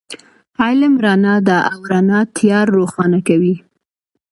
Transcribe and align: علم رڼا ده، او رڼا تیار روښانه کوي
علم 0.61 0.93
رڼا 1.05 1.35
ده، 1.47 1.57
او 1.71 1.79
رڼا 1.91 2.19
تیار 2.35 2.65
روښانه 2.77 3.19
کوي 3.27 3.55